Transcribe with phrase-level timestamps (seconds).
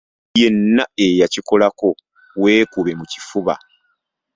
[0.39, 1.87] Yenna eyakikolako
[2.41, 3.53] weekube mu kifuba.